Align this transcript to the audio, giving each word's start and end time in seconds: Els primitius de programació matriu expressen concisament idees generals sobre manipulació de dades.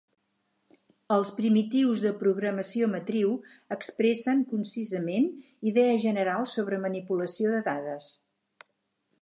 Els 1.15 1.31
primitius 1.39 2.01
de 2.05 2.13
programació 2.21 2.87
matriu 2.95 3.35
expressen 3.77 4.41
concisament 4.55 5.31
idees 5.73 6.03
generals 6.07 6.57
sobre 6.61 6.81
manipulació 6.87 7.55
de 7.59 7.63
dades. 7.73 8.11